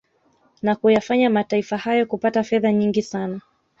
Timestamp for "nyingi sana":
2.73-3.41